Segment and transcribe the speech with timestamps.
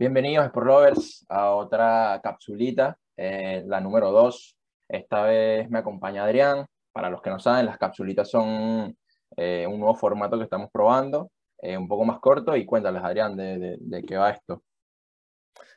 [0.00, 4.56] Bienvenidos, Sport Lovers, a otra capsulita, eh, la número 2.
[4.88, 6.66] Esta vez me acompaña Adrián.
[6.92, 8.96] Para los que no saben, las capsulitas son
[9.36, 12.54] eh, un nuevo formato que estamos probando, eh, un poco más corto.
[12.56, 14.62] Y cuéntales, Adrián, de, de, qué va esto.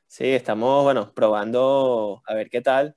[0.05, 2.95] Sí, estamos, bueno, probando a ver qué tal.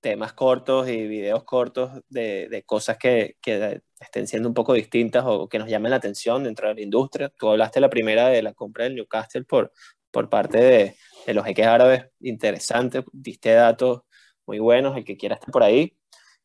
[0.00, 5.24] Temas cortos y videos cortos de, de cosas que, que, estén siendo un poco distintas
[5.26, 7.30] o que nos llamen la atención dentro de la industria.
[7.30, 9.72] Tú hablaste la primera de la compra del Newcastle por,
[10.10, 14.02] por parte de, de los jeques árabes, interesante, diste datos
[14.46, 15.96] muy buenos, el que quiera estar por ahí.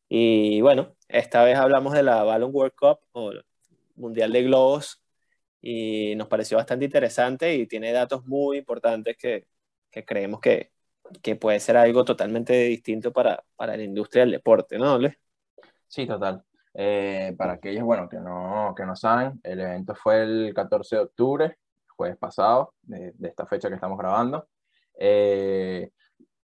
[0.08, 3.32] Y bueno, esta vez hablamos de la Ballon World Cup o
[3.96, 5.02] Mundial de Globos
[5.60, 9.46] y nos pareció bastante interesante y tiene datos muy importantes que,
[9.90, 10.72] que creemos que,
[11.22, 14.98] que, puede ser algo totalmente distinto para, para la industria del deporte, ¿no,
[15.88, 16.44] Sí, total.
[16.74, 21.02] Eh, para aquellos, bueno, que no, que no saben, el evento fue el 14 de
[21.02, 21.58] octubre
[21.96, 24.48] jueves pasado, de, esta fecha que estamos grabando.
[24.98, 25.90] Eh,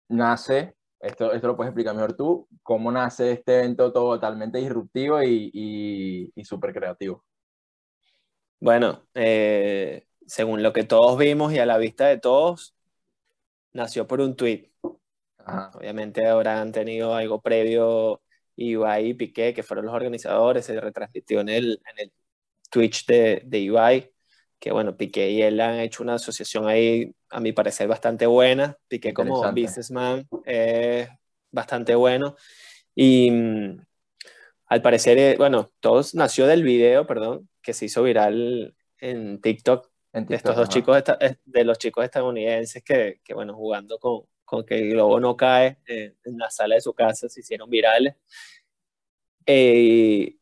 [0.09, 6.31] nace, esto, esto lo puedes explicar mejor tú, cómo nace este evento totalmente disruptivo y,
[6.35, 7.23] y, súper creativo.
[8.59, 12.75] Bueno, eh, según lo que todos vimos y a la vista de todos,
[13.73, 14.71] nació por un tweet.
[15.73, 18.21] Obviamente habrán tenido algo previo
[18.55, 22.13] Ibai y Piqué, que fueron los organizadores, se retransmitió en el, en el
[22.69, 24.12] Twitch de, de Ibai
[24.63, 28.77] que bueno, Piqué y él han hecho una asociación ahí, a mi parecer, bastante buena.
[28.87, 31.09] Piqué como businessman es
[31.51, 32.37] bastante bueno.
[32.95, 33.85] Y mm,
[34.67, 39.91] al parecer, eh, bueno, todos nació del video, perdón, que se hizo viral en TikTok,
[40.13, 41.03] de estos dos chicos,
[41.43, 45.79] de los chicos estadounidenses que, que bueno, jugando con, con, que el globo no cae
[45.85, 48.15] eh, en la sala de su casa, se hicieron virales.
[49.45, 50.37] Eh,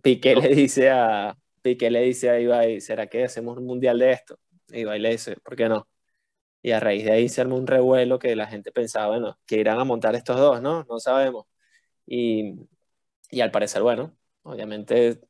[0.00, 1.36] Piqué le dice a,
[1.74, 4.38] que le dice a Ibai, ¿será que hacemos un mundial de esto?
[4.68, 5.88] Y Ibai le dice, ¿por qué no?
[6.62, 9.56] Y a raíz de ahí se armó un revuelo que la gente pensaba, bueno, que
[9.58, 10.84] irán a montar estos dos, ¿no?
[10.88, 11.46] No sabemos.
[12.06, 12.54] Y,
[13.30, 15.20] y al parecer, bueno, obviamente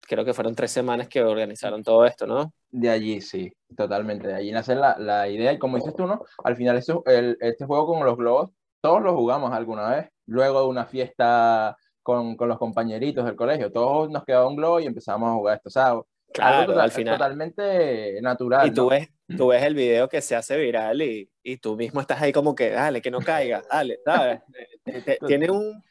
[0.00, 2.52] creo que fueron tres semanas que organizaron todo esto, ¿no?
[2.70, 4.28] De allí, sí, totalmente.
[4.28, 6.24] De allí nace la, la idea y como dices tú, ¿no?
[6.44, 8.50] Al final eso, el, este juego con los globos,
[8.80, 13.72] todos lo jugamos alguna vez, luego de una fiesta con, con, los compañeritos del colegio.
[13.72, 15.68] Todos nos quedaba un globo y empezamos a jugar esto.
[15.68, 16.00] O sea,
[16.32, 17.18] claro, al final.
[17.18, 18.68] totalmente natural.
[18.68, 22.00] Y tú, ves, tú ves el video que se hace viral y, y, tú mismo
[22.00, 24.40] estás ahí como que, dale, que no caiga, dale, ¿sabes?
[25.26, 25.82] Tiene un,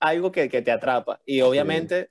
[0.00, 1.20] algo que, que, te atrapa.
[1.24, 2.10] Y obviamente,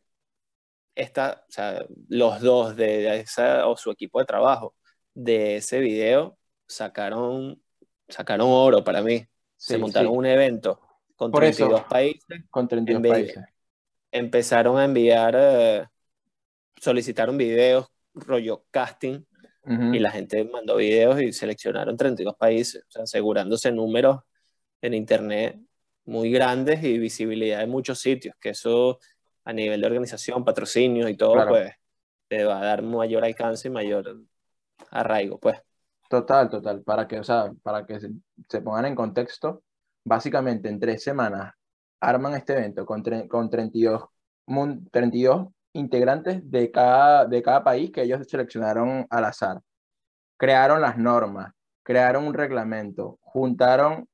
[0.96, 4.76] esta, o sea, los dos de esa, o su equipo de trabajo
[5.14, 7.62] de ese video sacaron,
[8.08, 9.28] sacaron oro para mí.
[9.58, 10.80] se montaron un evento
[11.22, 12.44] con 32 países.
[12.50, 13.46] Con 32 países.
[14.12, 15.86] Empezaron a enviar, eh,
[16.78, 19.24] solicitaron videos, rollo casting,
[19.64, 24.22] y la gente mandó videos y seleccionaron 32 países, o sea, asegurándose números
[24.82, 25.60] en Internet
[26.06, 28.98] muy grandes y visibilidad en muchos sitios, que eso
[29.46, 31.72] a nivel de organización, patrocinio y todo, pues
[32.28, 34.24] te va a dar mayor alcance y mayor
[34.90, 35.62] arraigo, pues.
[36.10, 39.62] Total, total, para que, o sea, para que se pongan en contexto,
[40.04, 41.54] básicamente en tres semanas
[42.00, 44.06] arman este evento con, con 32,
[44.92, 49.62] 32 integrantes de cada, de cada país que ellos seleccionaron al azar.
[50.38, 51.54] Crearon las normas,
[51.84, 54.08] crearon un reglamento, juntaron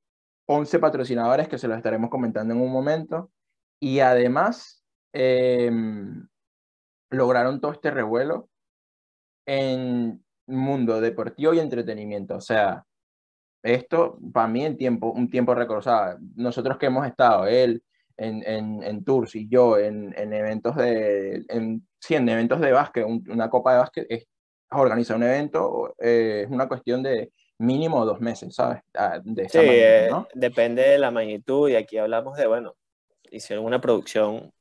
[0.48, 3.32] 11 patrocinadores que se los estaremos comentando en un momento
[3.80, 4.84] y además
[5.14, 6.28] em,
[7.10, 8.50] lograron todo este revuelo
[9.46, 12.36] en mundo deportivo y entretenimiento.
[12.36, 12.86] O sea,
[13.64, 15.86] esto para mí en tiempo, un tiempo récord.
[16.36, 17.84] nosotros que hemos estado, él
[18.18, 22.72] en, en, en tours y yo en, en eventos de, en, sí, en eventos de
[22.72, 24.28] básquet, una copa de básquet, es
[24.72, 28.82] organizar un evento, eh, es una cuestión de mínimo dos meses, ¿sabes?
[28.94, 32.76] Ah, sí, eh, depende de la magnitud y aquí hablamos de, bueno,
[33.32, 34.52] hicieron una producción,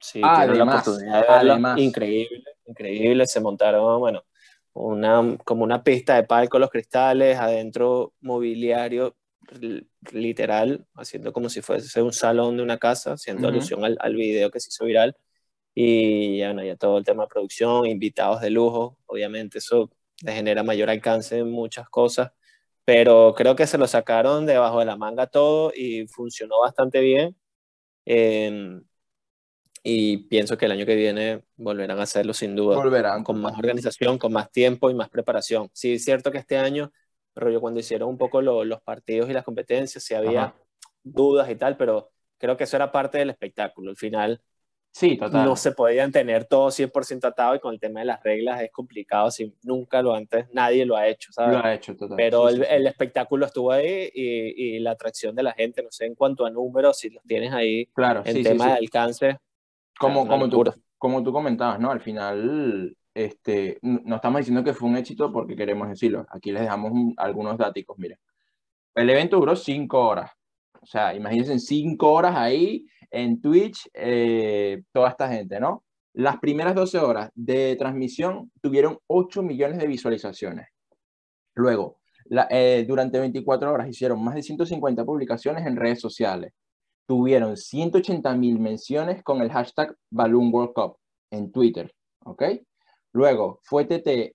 [0.00, 1.78] sí, además, la oportunidad además.
[1.78, 4.22] increíble, increíble, se montaron, bueno,
[4.76, 9.16] una, como una pista de palco, los cristales, adentro mobiliario
[10.12, 14.50] literal, haciendo como si fuese un salón de una casa, haciendo alusión al, al, video
[14.50, 15.16] que se hizo viral.
[15.74, 19.90] Y bueno, ya todo el tema de producción, invitados de lujo, obviamente eso
[20.22, 22.32] le genera mayor alcance en muchas cosas,
[22.84, 27.36] pero creo que se lo sacaron debajo de la manga todo y funcionó bastante bien.
[28.06, 28.80] Eh,
[29.88, 32.74] y pienso que el año que viene volverán a hacerlo sin duda.
[32.74, 33.22] Volverán.
[33.22, 35.70] Con más organización, con más tiempo y más preparación.
[35.72, 36.90] Sí, es cierto que este año,
[37.36, 40.56] rollo, cuando hicieron un poco los partidos y las competencias, sí había
[41.04, 43.90] dudas y tal, pero creo que eso era parte del espectáculo.
[43.90, 44.42] Al final,
[44.90, 45.44] Sí, total.
[45.44, 48.72] No se podían tener todo 100% atado y con el tema de las reglas es
[48.72, 51.52] complicado, si nunca lo antes, nadie lo ha hecho, ¿sabes?
[51.52, 52.16] Lo ha hecho, total.
[52.16, 56.06] Pero el, el, espectáculo estuvo ahí y, y, la atracción de la gente, no sé
[56.06, 59.36] en cuanto a números, si los tienes ahí claro, en tema de alcance.
[59.98, 60.64] Como, como, tú,
[60.98, 61.90] como tú comentabas, ¿no?
[61.90, 66.26] Al final, este, no estamos diciendo que fue un éxito porque queremos decirlo.
[66.30, 68.18] Aquí les dejamos algunos datos, miren.
[68.94, 70.30] El evento duró cinco horas.
[70.80, 75.84] O sea, imagínense cinco horas ahí en Twitch, eh, toda esta gente, ¿no?
[76.12, 80.68] Las primeras 12 horas de transmisión tuvieron 8 millones de visualizaciones.
[81.54, 81.98] Luego,
[82.50, 86.54] eh, durante 24 horas hicieron más de 150 publicaciones en redes sociales.
[87.06, 90.96] Tuvieron 180 mil menciones con el hashtag Balloon World Cup
[91.30, 91.92] en Twitter.
[92.24, 92.42] ¿Ok?
[93.12, 94.34] Luego, fue TT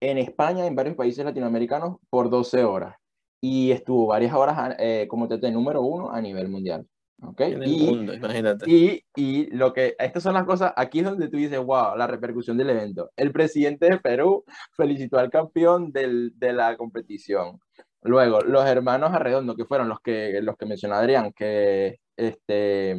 [0.00, 2.96] en España, en varios países latinoamericanos, por 12 horas.
[3.40, 6.86] Y estuvo varias horas eh, como TT número uno a nivel mundial.
[7.22, 7.54] Okay.
[7.54, 8.70] En el y, mundo, imagínate.
[8.70, 12.06] Y, y, lo que, estas son las cosas, aquí es donde tú dices, wow, la
[12.06, 13.10] repercusión del evento.
[13.16, 14.44] El presidente de Perú
[14.76, 17.58] felicitó al campeón del, de la competición.
[18.06, 22.96] Luego, los hermanos Arredondo, que fueron los que, los que mencionó Adrián, que este,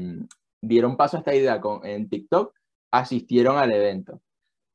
[0.61, 2.53] dieron paso a esta idea con, en TikTok,
[2.91, 4.21] asistieron al evento.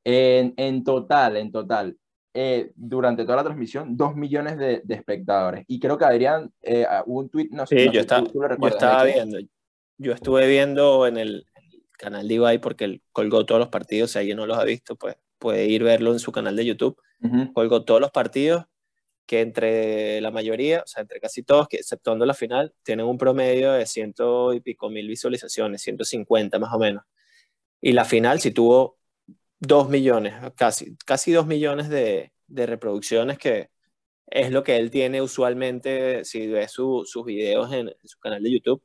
[0.05, 1.97] En, en total, en total,
[2.35, 5.65] eh, durante toda la transmisión dos millones de, de espectadores.
[5.69, 8.27] Y creo que Adrián, eh, hubo un tweet, no sé, sí, no yo, sé, estaba,
[8.27, 9.39] tú, lo yo estaba viendo.
[9.99, 11.47] Yo estuve viendo en el,
[12.03, 14.11] canal de Ibai porque él colgó todos los partidos.
[14.11, 16.99] Si alguien no los ha visto, pues puede ir verlo en su canal de YouTube.
[17.23, 17.53] Uh -huh.
[17.53, 18.65] Colgó todos los partidos
[19.27, 23.19] que entre la mayoría, o sea, entre casi todos, que exceptuando la final, tienen un
[23.19, 27.05] promedio de ciento y pico mil visualizaciones, 150 más o menos.
[27.81, 28.99] Y la final sí tuvo
[29.59, 33.71] dos millones, casi, casi dos millones de, de reproducciones, que
[34.27, 38.43] es lo que él tiene usualmente, si ves su, sus videos en, en, su canal
[38.43, 38.83] de YouTube,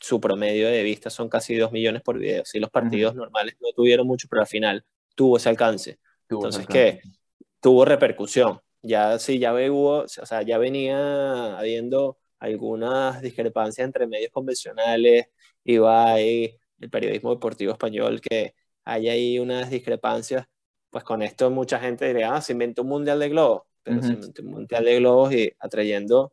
[0.00, 2.44] su promedio de vistas son casi dos millones por video.
[2.44, 3.20] Si los partidos uh -huh.
[3.20, 5.98] normales no tuvieron mucho, pero al final tuvo ese alcance.
[6.28, 7.02] Tuvo Entonces, ese alcance.
[7.02, 7.18] que
[7.60, 8.60] tuvo repercusión.
[8.88, 15.26] Ya sí, ya hubo, o sea, ya venía habiendo algunas discrepancias entre medios convencionales,
[15.64, 18.54] Ibai, el periodismo deportivo español, que
[18.84, 20.46] hay ahí unas discrepancias,
[20.90, 24.00] pues con esto mucha gente diría, ah, se inventó un mundial de globos, pero uh
[24.00, 24.06] -huh.
[24.06, 26.32] se inventó un mundial de globos y atrayendo,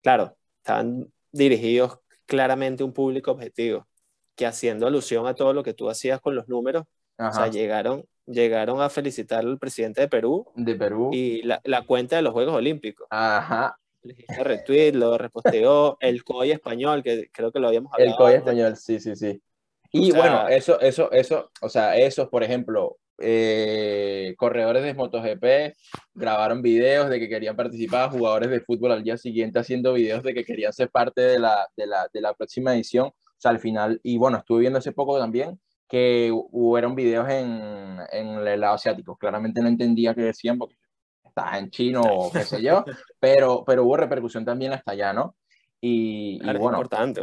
[0.00, 3.88] claro, estaban dirigidos claramente a un público objetivo,
[4.36, 6.84] que haciendo alusión a todo lo que tú hacías con los números,
[7.18, 7.30] Ajá.
[7.30, 11.10] o sea, llegaron, llegaron a felicitar al presidente de Perú, de Perú.
[11.12, 13.06] y la, la cuenta de los Juegos Olímpicos.
[13.10, 13.78] Ajá.
[14.02, 18.10] Le retweet, lo reposteó, el COI español, que creo que lo habíamos hablado.
[18.10, 19.40] El COI español, sí, sí, sí.
[19.92, 24.94] Y o sea, bueno, eso, eso, eso, o sea, esos, por ejemplo, eh, corredores de
[24.94, 25.74] MotoGP
[26.14, 30.34] grabaron videos de que querían participar, jugadores de fútbol al día siguiente haciendo videos de
[30.34, 33.06] que querían ser parte de la, de la, de la próxima edición.
[33.06, 37.98] O sea, al final, y bueno, estuve viendo hace poco también que hubieron videos en,
[38.10, 39.16] en el lado asiático.
[39.16, 40.76] Claramente no entendía qué decían porque
[41.24, 42.84] estaba en chino o qué sé yo,
[43.20, 45.36] pero, pero hubo repercusión también hasta allá, ¿no?
[45.80, 47.22] Y, claro, y bueno, importante.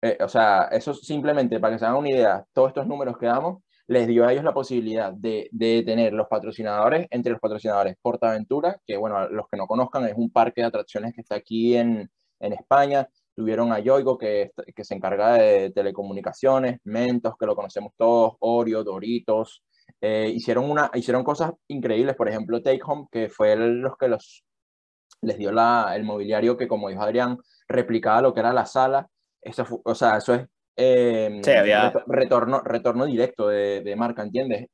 [0.00, 3.26] Eh, o sea, eso simplemente para que se hagan una idea, todos estos números que
[3.26, 7.96] damos les dio a ellos la posibilidad de, de, tener los patrocinadores, entre los patrocinadores
[8.00, 11.76] Portaventura, que bueno, los que no conozcan es un parque de atracciones que está aquí
[11.76, 12.10] en,
[12.40, 17.92] en España, tuvieron a Yoigo, que, que se encarga de telecomunicaciones, Mentos, que lo conocemos
[17.96, 19.62] todos, Oreo, Doritos,
[20.00, 24.08] eh, hicieron, una, hicieron cosas increíbles, por ejemplo, Take Home, que fue el, los que
[24.08, 24.44] los,
[25.22, 29.08] les dio la, el mobiliario que, como dijo Adrián, replicaba lo que era la sala,
[29.40, 30.46] eso fue, o sea, eso es
[30.76, 31.92] eh, sí, había...
[32.06, 34.68] retorno, retorno directo de, de, marca, ¿entiendes?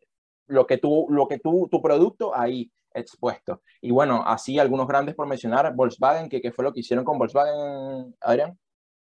[0.48, 3.62] Lo que tú, lo que tú, tu producto ahí expuesto.
[3.80, 7.18] Y bueno, así algunos grandes por mencionar, Volkswagen, que, que fue lo que hicieron con
[7.18, 8.58] Volkswagen, Adrián.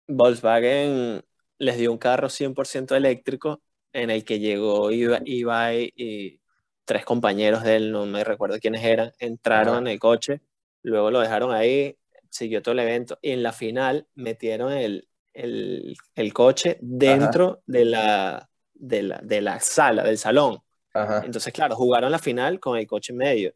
[0.09, 1.23] Volkswagen
[1.59, 3.61] les dio un carro 100% eléctrico
[3.93, 6.41] en el que llegó Ibai y
[6.85, 9.79] tres compañeros de él, no me recuerdo quiénes eran, entraron Ajá.
[9.81, 10.41] en el coche,
[10.83, 11.97] luego lo dejaron ahí,
[12.31, 17.87] siguió todo el evento y en la final metieron el, el, el coche dentro de
[17.87, 20.59] la, de la, de, la, sala, del salón.
[21.03, 21.23] Ajá.
[21.25, 23.55] Entonces, claro, jugaron la final con el coche en medio.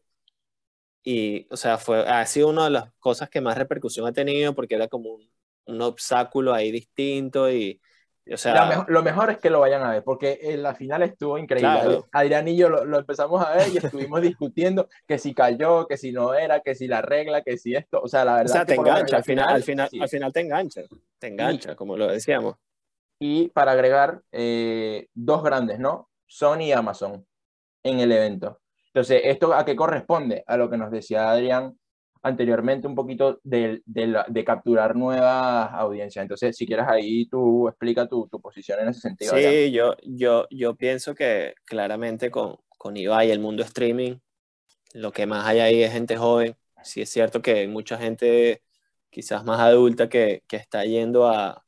[1.03, 4.53] Y, o sea, fue, ha sido una de las cosas que más repercusión ha tenido
[4.53, 5.31] porque era como un,
[5.65, 7.81] un obstáculo ahí distinto y,
[8.31, 11.37] o sea, lo mejor es que lo vayan a ver, porque en la final estuvo
[11.37, 11.71] increíble.
[11.71, 12.07] Claro.
[12.11, 15.97] Adrián y yo lo, lo, empezamos a ver y estuvimos discutiendo que si cayó, que
[15.97, 17.99] si no era, que si la regla, que si esto.
[18.01, 18.51] O sea, la verdad.
[18.51, 19.99] O sea, te engancha, al final, al final, sí.
[19.99, 20.81] al final te engancha,
[21.17, 22.55] te engancha, y, como lo decíamos.
[23.19, 26.09] Y para agregar, eh, dos grandes, ¿no?
[26.27, 27.25] Sony y Amazon
[27.83, 28.59] en el evento.
[28.87, 30.43] Entonces, ¿esto a qué corresponde?
[30.47, 31.77] A lo que nos decía Adrián
[32.23, 36.21] anteriormente un poquito de, de, capturar nuevas audiencias.
[36.21, 39.35] Entonces, si quieres ahí, tú explica tu, tu posición en ese sentido.
[39.35, 44.17] Sí, yo, yo, yo pienso que claramente con, con Ibai, el mundo streaming,
[44.93, 46.55] lo que más hay ahí es gente joven.
[46.83, 48.61] Sí es cierto que hay mucha gente
[49.09, 51.65] quizás más adulta que, que está yendo a,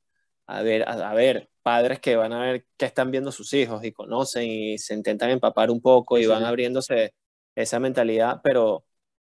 [0.47, 3.91] a ver, a, ver padres que van a ver qué están viendo sus hijos y
[3.91, 7.13] conocen y se intentan empapar un poco y van abriéndose
[7.55, 8.83] esa mentalidad, pero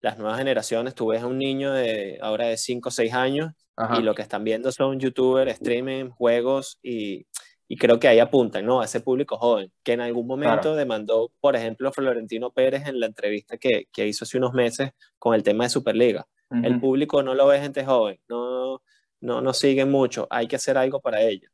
[0.01, 3.53] las nuevas generaciones, tú ves a un niño de ahora de 5 o 6 años
[3.99, 7.27] y lo que están viendo son youtubers, streaming, juegos y,
[7.67, 8.81] y, creo que ahí apuntan, ¿no?
[8.81, 13.07] A ese público joven, que en algún momento demandó, por ejemplo, Florentino Pérez en la
[13.07, 16.27] entrevista que, que, hizo hace unos meses con el tema de Superliga.
[16.51, 18.81] El público no lo ve gente joven, no,
[19.21, 21.51] no, no siguen mucho, hay que hacer algo para ellos.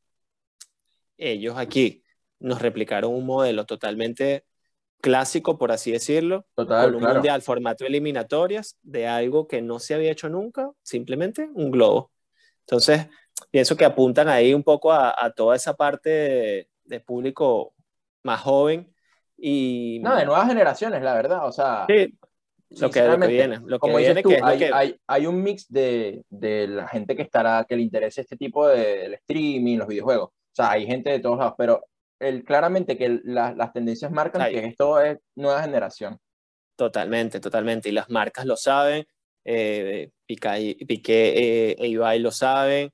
[1.21, 2.03] Ellos aquí
[2.39, 4.43] nos replicaron un modelo totalmente
[5.01, 9.93] clásico, por así decirlo, Total, con un mundial formato eliminatorias de algo que no se
[9.93, 12.11] había hecho nunca, simplemente un globo.
[12.61, 13.07] Entonces,
[13.51, 17.75] pienso que apuntan ahí un poco a, toda esa parte de, público
[18.23, 18.91] más joven
[19.37, 19.99] y...
[20.01, 21.85] No, de nuevas generaciones, la verdad, o sea...
[21.87, 22.17] Sí,
[22.79, 23.59] lo que, viene.
[23.65, 27.65] Lo que viene que hay, hay, hay, un mix de, de, la gente que estará,
[27.67, 30.29] que le interese este tipo de streaming, los videojuegos.
[30.51, 31.85] O sea, hay gente de todos lados, pero
[32.19, 36.19] el, claramente que las tendencias marcan que esto es nueva generación.
[36.75, 37.89] Totalmente, totalmente.
[37.89, 39.05] Y las marcas lo saben,
[39.45, 42.91] eh, Piqué, Piqué e Ibai lo saben.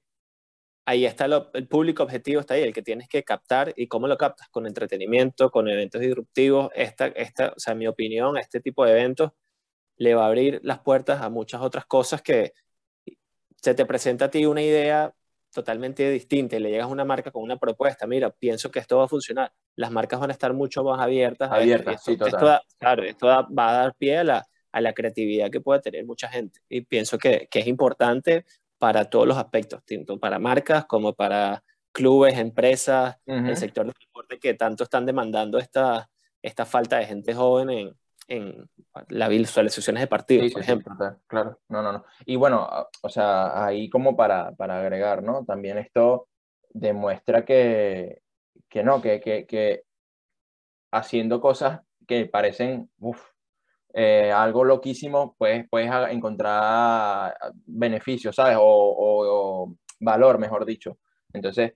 [0.85, 3.73] Ahí está el público objetivo, está ahí, el que tienes que captar.
[3.75, 4.47] ¿Y cómo lo captas?
[4.49, 6.69] Con entretenimiento, con eventos disruptivos.
[6.75, 9.31] Esta, esta, o sea, en mi opinión, este tipo de eventos
[9.97, 12.53] le va a abrir las puertas a muchas otras cosas que
[13.61, 15.13] se te presenta a ti una idea
[15.51, 18.97] totalmente distinta y le llegas a una marca con una propuesta, mira, pienso que esto
[18.97, 21.51] va a funcionar, las marcas van a estar mucho más abiertas.
[21.51, 22.61] Abiertas, sí, total.
[22.77, 26.27] claro, esto va a dar pie a la, a la creatividad que puede tener mucha
[26.27, 26.59] gente.
[26.69, 28.45] Y pienso que, que es importante
[28.77, 34.39] para todos los aspectos, tanto para marcas como para clubes, empresas, el sector del deporte
[34.39, 36.09] que tanto están demandando esta,
[36.43, 38.69] esta falta de gente joven en, en
[39.09, 40.93] las visualizaciones de partidos, por ejemplo.
[41.27, 42.05] claro, no, no, no.
[42.25, 42.67] Y bueno,
[43.01, 45.45] o sea, ahí como para, para agregar, ¿no?
[45.45, 46.27] También esto
[46.69, 48.21] demuestra que,
[48.69, 49.83] que no, que, que, que
[50.91, 52.89] haciendo cosas que parecen
[53.93, 58.57] eh, algo loquísimo, pues puedes encontrar beneficios, ¿sabes?
[58.59, 60.99] O, o, valor, mejor dicho.
[61.33, 61.73] Entonces,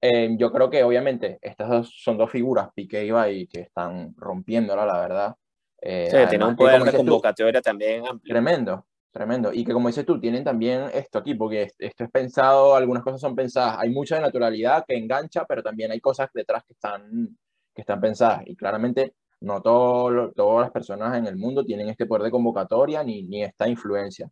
[0.00, 4.14] eh, yo creo que obviamente estas dos son dos figuras, Piqué y Ibai, que están
[4.16, 5.36] rompiéndola, la verdad.
[5.84, 8.32] Eh, sí, tiene un poder de convocatoria también amplio.
[8.32, 9.52] Tremendo, tremendo.
[9.52, 13.20] Y que como dices tú, tienen también esto aquí, porque esto es pensado, algunas cosas
[13.20, 13.78] son pensadas.
[13.80, 17.36] Hay mucha de naturalidad que engancha, pero también hay cosas detrás que están,
[17.74, 18.42] que están pensadas.
[18.46, 23.02] Y claramente no todo, todas las personas en el mundo tienen este poder de convocatoria
[23.02, 24.30] ni, ni esta influencia.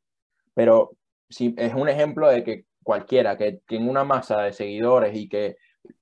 [0.55, 0.93] Pero
[1.29, 5.57] si es un ejemplo de que cualquiera que tiene una masa de seguidores y que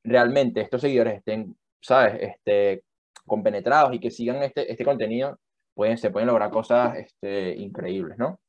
[0.05, 2.19] realmente estos seguidores estén, ¿sabes?
[2.21, 2.85] Este,
[3.29, 5.39] compenetrados y que sigan este, este contenido,
[5.75, 8.41] pueden, se pueden lograr cosas este, increíbles, ¿no?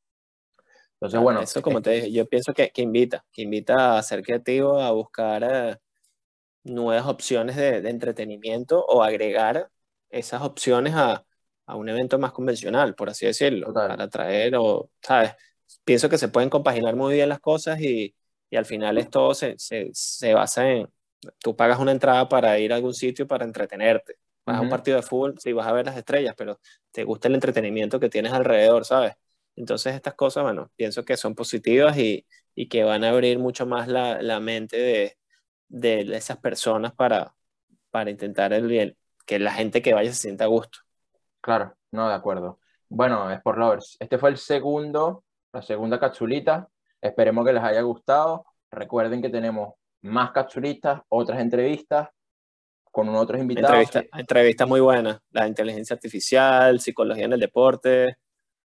[0.93, 1.41] Entonces, bueno.
[1.41, 4.91] Eso, como te dije, yo pienso que, que, invita, que invita a ser creativo, a
[4.91, 5.77] buscar eh,
[6.63, 9.69] nuevas opciones de, de, entretenimiento o agregar
[10.09, 11.23] esas opciones a,
[11.67, 15.33] a, un evento más convencional, por así decirlo, para atraer o, ¿sabes?
[15.83, 18.15] Pienso que se pueden compaginar muy bien las cosas y,
[18.49, 20.89] y al final esto se, se, se basa en,
[21.39, 24.17] tú pagas una entrada para ir a algún sitio para entretenerte
[24.49, 26.59] vas a un partido de fútbol, sí, vas a ver las estrellas, pero
[26.91, 29.13] te gusta el entretenimiento que tienes alrededor, ¿sabes?
[29.55, 32.25] Entonces estas cosas, bueno, pienso que son positivas y,
[32.55, 35.17] y que van a abrir mucho más la, la mente de,
[35.67, 37.35] de, esas personas para,
[37.91, 40.79] para intentar el bien, que la gente que vaya se sienta a gusto.
[41.41, 42.59] Claro, no, de acuerdo.
[42.87, 46.67] Bueno, Sport Lovers, este fue el segundo, la segunda capsulita.
[47.01, 48.45] Esperemos que les haya gustado.
[48.71, 52.09] Recuerden que tenemos más capsulitas, otras entrevistas
[52.91, 53.89] con otros invitados.
[54.13, 58.17] Entrevistas muy buenas, la inteligencia artificial, psicología en el deporte,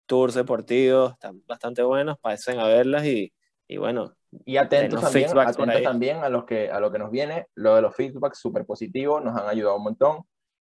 [0.06, 3.34] tours deportivos, están bastante buenos, parecen a verlas y,
[3.68, 4.14] y bueno.
[4.46, 7.82] Y atentos también, atentos también a, los que, a lo que nos viene, lo de
[7.82, 10.24] los feedbacks súper positivos, nos han ayudado un montón.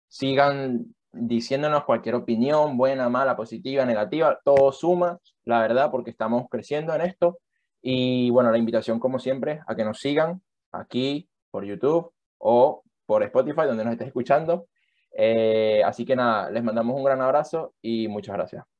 [0.09, 6.95] Sigan diciéndonos cualquier opinión, buena, mala, positiva, negativa, todo suma, la verdad, porque estamos creciendo
[6.95, 7.39] en esto.
[7.83, 10.41] Y bueno, la invitación como siempre a que nos sigan
[10.73, 14.69] aquí por YouTube o por Spotify, donde nos estés escuchando.
[15.13, 18.72] Eh, así que nada, les mandamos un gran abrazo y muchas gracias.